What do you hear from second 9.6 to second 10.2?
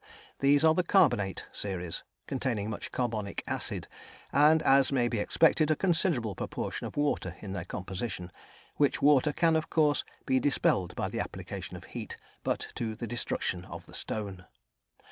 course,